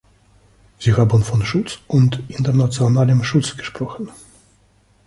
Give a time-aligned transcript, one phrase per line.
[0.79, 4.09] Sie haben von Schutz und internationalem Schutz gesprochen.